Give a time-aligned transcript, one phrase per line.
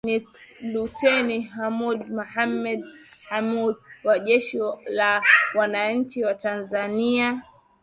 [0.07, 0.15] Ni
[0.73, 2.81] Luteni Hamoud Mohammed
[3.29, 5.21] Hamoud wa Jeshi la
[5.55, 7.43] Wananchi wa Tanzania